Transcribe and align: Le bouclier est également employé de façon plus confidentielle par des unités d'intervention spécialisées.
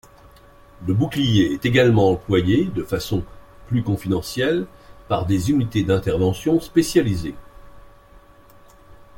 Le 0.87 0.95
bouclier 0.95 1.53
est 1.53 1.63
également 1.63 2.09
employé 2.09 2.63
de 2.73 2.81
façon 2.81 3.23
plus 3.67 3.83
confidentielle 3.83 4.65
par 5.07 5.27
des 5.27 5.51
unités 5.51 5.83
d'intervention 5.83 6.59
spécialisées. 6.59 7.35